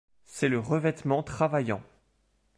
C'est 0.25 0.49
le 0.49 0.57
revêtement 0.57 1.21
travaillant. 1.21 1.83